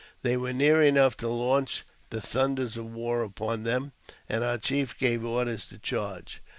They 0.23 0.35
were 0.35 0.51
near 0.51 0.81
enough 0.81 1.15
to 1.17 1.27
launch 1.27 1.83
the 2.09 2.21
thunders 2.21 2.75
of 2.75 2.91
war 2.91 3.21
upon 3.21 3.61
them, 3.65 3.91
and 4.27 4.43
our 4.43 4.57
chief 4.57 4.97
gave 4.97 5.23
orders 5.23 5.67
to 5.67 5.77
charge. 5.77 6.41